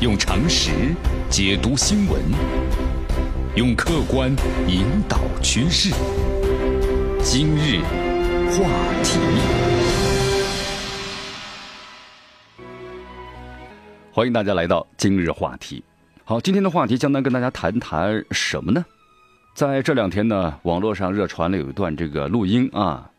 [0.00, 0.94] 用常识
[1.30, 2.20] 解读新闻，
[3.54, 4.30] 用客观
[4.68, 5.88] 引导趋势。
[7.22, 7.80] 今日
[8.50, 8.68] 话
[9.02, 9.18] 题，
[14.12, 15.82] 欢迎大家来到今日话题。
[16.24, 18.84] 好，今天的话题将来跟大家谈谈什么呢？
[19.54, 23.10] 在这两天呢，网络上热传了有一段这个录音啊，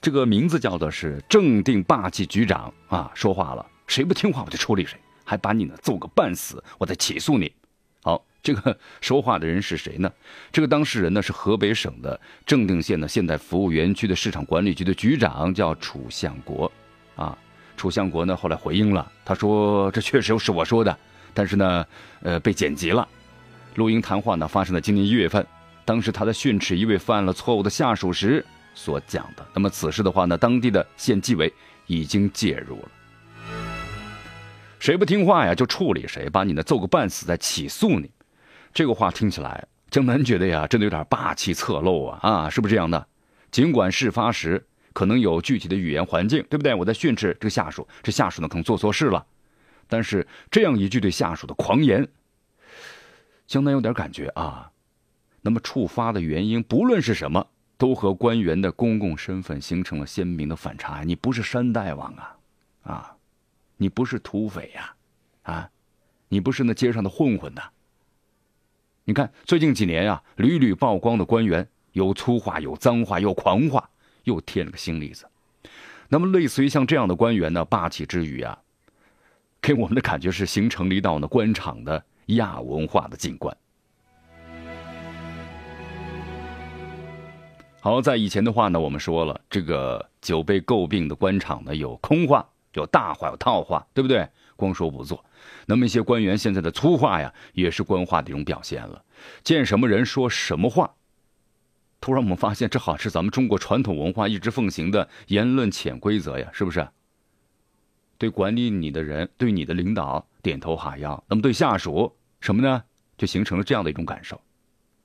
[0.00, 4.98] 这个名字叫做是正定霸气局长啊，说话了，谁不听话我就处理谁。
[5.24, 7.52] 还把你呢揍个半死，我再起诉你。
[8.02, 10.12] 好，这个说话的人是谁呢？
[10.50, 16.70] 这个当事人呢是河北省的正定县的现代服务园区的市场管理局的局长，叫楚向国。
[17.14, 17.36] 啊，
[17.76, 20.98] 楚向国呢后来回应了，他说这确实是我说的，
[21.32, 21.86] 但是呢，
[22.22, 23.06] 呃，被剪辑了。
[23.76, 25.46] 录音谈话呢发生在今年一月份，
[25.84, 28.44] 当时他在训斥一位犯了错误的下属时
[28.74, 29.46] 所讲的。
[29.54, 31.52] 那么此事的话呢，当地的县纪委
[31.86, 32.88] 已经介入了。
[34.82, 38.10] 谁不听话呀，就处理谁，把你呢揍个半死，再起诉你。
[38.74, 43.06] 这个话听起来，江南觉得呀，真的有点霸气侧漏啊啊，是不是这样的？
[43.52, 46.74] 尽管事发时可能有具体的语言环境，对不对？
[46.74, 49.24] 我在训斥这个下属，这下属呢可能做错事了，
[49.86, 52.08] 但是这样一句对下属的狂言，
[53.46, 54.68] 江南有点感觉啊。
[55.42, 57.46] 那么触发的原因，不论是什么，
[57.78, 61.04] 都和官员的公共身份形成了鲜明的反差。
[61.04, 62.36] 你不是山大王啊，
[62.82, 63.16] 啊。
[63.82, 64.94] 你不是土匪呀，
[65.42, 65.68] 啊，
[66.28, 67.62] 你不是那街上的混混呐。
[69.02, 73.90] 你看最近几年呀，屡屡曝光的官员有粗话、有脏话、有狂话，
[74.22, 75.28] 又添了个新例子。
[76.08, 78.56] 那么，类似于像这样的官员呢，霸气之余啊，
[79.60, 83.56] 给我们的感觉是形成了一道呢官场的亚文化的景观。
[87.80, 92.48] 好，在以前的话呢，我们说了，这个久被诟病的官场呢，有空话。
[92.74, 94.28] 有大话有套话，对不对？
[94.56, 95.24] 光说不做，
[95.66, 99.04] 那么一些官员现在的粗话呀，也是官话的一种表现了。
[99.42, 100.94] 见什么人说什么话。
[102.00, 106.86] 突然我们发现，这好像是咱们中国传统文化一直奉行的言论潜规则呀，是不是？
[108.18, 112.84] 对管理你的人，对你的领导点头哈腰，那么对下属什么呢？
[113.18, 114.40] 就形成了这样的一种感受。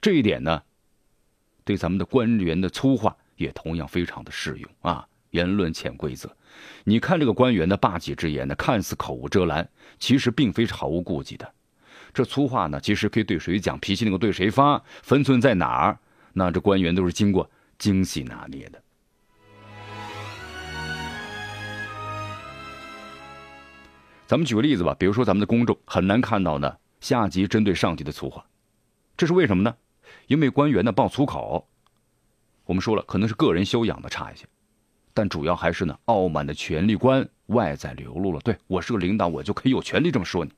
[0.00, 0.62] 这一点呢，
[1.64, 5.08] 对咱们的官员的粗话也同样非常的适用啊。
[5.30, 6.30] 言论潜规则，
[6.84, 9.68] 你看这个官员的霸气之言呢，看似口无遮拦，
[9.98, 11.52] 其实并非是毫无顾忌的。
[12.12, 15.98] 这粗话呢，其实可以对谁讲，脾气能够对谁发，分寸在哪儿？
[16.32, 17.48] 那这官员都是经过
[17.78, 18.82] 精细拿捏的。
[24.26, 28.44] 咱们举个例子吧，比如说咱们的公众很难看到呢下级针对上级的粗话，
[29.16, 29.76] 这是为什么呢？
[30.26, 31.68] 因为官员呢爆粗口，
[32.64, 34.46] 我们说了，可能是个人修养的差一些。
[35.12, 38.40] 但主要还是呢，傲慢的权力观外在流露了。
[38.40, 40.52] 对我是个领导，我就可以有权利这么说你。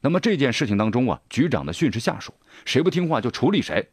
[0.00, 2.32] 那么这件事情当中啊，局长的训斥下属，
[2.64, 3.88] 谁不听话就处理谁，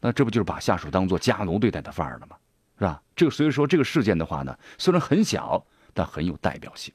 [0.00, 2.36] 那这不就是把下属当做家奴对待的范儿了吗？
[2.78, 3.02] 是吧？
[3.14, 5.64] 这个所以说这个事件的话呢，虽然很小，
[5.94, 6.92] 但很有代表性。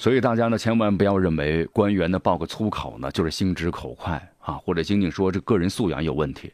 [0.00, 6.50] 所以大家呢，千万不要认为官员呢爆个粗口呢就是心直口快啊，或者仅仅说这个人素养有问题。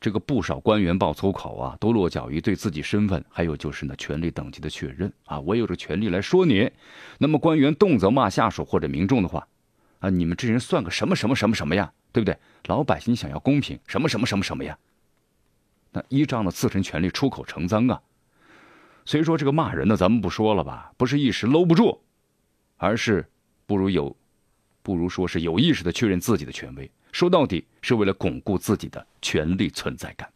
[0.00, 5.38] 这个不少官员爆粗口啊，都落脚于对自己身份，还有就是呢权力等级的确认啊。
[5.40, 6.70] 我有这权利来说你，
[7.18, 9.46] 那么官员动辄骂下属或者民众的话，
[9.98, 11.92] 啊，你们这人算个什么什么什么什么呀？
[12.12, 12.34] 对不对？
[12.64, 14.78] 老百姓想要公平，什么什么什么什么呀？
[15.92, 18.00] 那依仗的自身权利出口成脏啊。
[19.04, 22.00] 所以说这个骂人呢，咱们不说了吧，不是一时搂不住。
[22.76, 23.24] 而是
[23.66, 24.14] 不如有，
[24.82, 30.28] 不如说是有意识的确认自己的权威，说到底是为了巩固自己的权力存在感。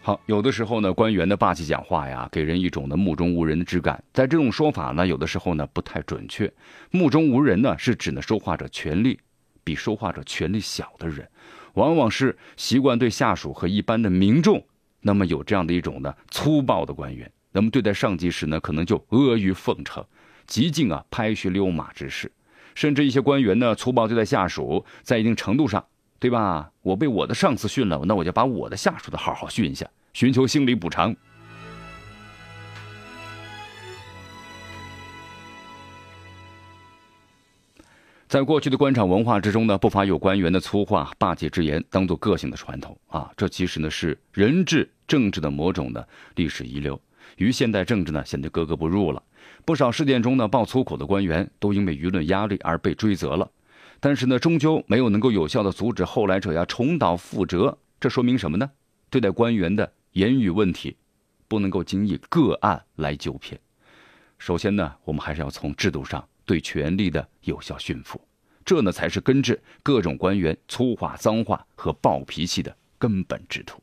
[0.00, 4.02] 好，有的时候呢，官员的霸气讲话呀，给人一种呢目中无人的质感。
[4.12, 6.50] 在这种说法呢，有的时候呢不太准确。
[6.90, 9.18] 目中无人呢，是指呢说话者权力
[9.62, 11.28] 比说话者权力小的人，
[11.74, 14.64] 往往是习惯对下属和一般的民众，
[15.00, 17.30] 那么有这样的一种呢粗暴的官员。
[17.52, 20.04] 那么对待上级时呢，可能就阿谀奉承，
[20.46, 22.30] 极尽啊拍靴溜马之势，
[22.74, 25.84] 甚至一些官员呢粗暴对待下属，在一定程度上，
[26.18, 26.70] 对吧？
[26.82, 31.14] 我被我的上司训了，那我就把我的下属的好好训一下，寻求心理补偿。
[38.28, 47.00] 在过去的官场文化之中呢，不乏有官员的粗话、霸气之言当做个性的传统啊，这其实呢是人治政治的某种的历史遗留。
[47.36, 49.22] 与现代政治呢显得格格不入了。
[49.64, 53.50] 不少事件中呢爆粗口的官员都因为舆论压力而被追责了，
[54.00, 57.76] 但是呢终究没有能够有效的阻止后来者呀重蹈覆辙。
[58.00, 58.70] 这说明什么呢？
[59.10, 60.96] 对待官员的言语问题，
[61.48, 63.58] 不能够仅以个案来纠偏。
[64.38, 68.20] 首先呢，我们还是要从制度上对权力的有效驯服，
[68.64, 73.82] 这呢才是根治各种官员粗话、脏话和暴脾气的根本之途。